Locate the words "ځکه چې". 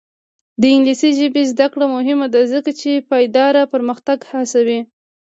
2.53-3.05